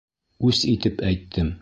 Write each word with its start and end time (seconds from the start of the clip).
Үс 0.51 0.63
итеп 0.73 1.07
әйттем! 1.13 1.49